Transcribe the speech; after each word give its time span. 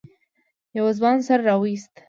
يوه 0.77 0.91
ځوان 0.99 1.17
سر 1.27 1.39
راويست. 1.47 1.93